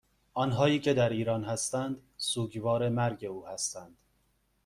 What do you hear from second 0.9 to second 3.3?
در ایران هستند سوگوار مرگ